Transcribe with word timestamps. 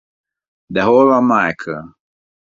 De 0.77 0.85
hol 0.93 1.03
van 1.11 1.29
Michael? 1.33 1.87